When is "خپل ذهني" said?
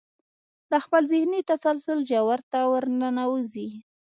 0.83-1.41